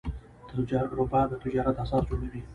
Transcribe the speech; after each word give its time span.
تجربه 0.51 1.21
د 1.29 1.33
تجارت 1.43 1.75
اساس 1.83 2.03
جوړوي. 2.09 2.41